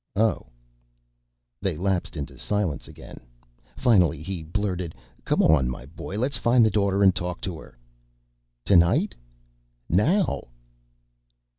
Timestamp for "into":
2.17-2.35